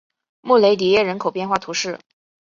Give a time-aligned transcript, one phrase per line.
[0.41, 1.99] 穆雷迪耶人口变化图示